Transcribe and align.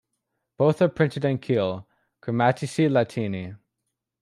Both 0.57 0.81
are 0.81 0.89
printed 0.89 1.23
in 1.25 1.37
Keil, 1.37 1.85
"Grammatici 2.23 2.89
Latini". 2.89 3.53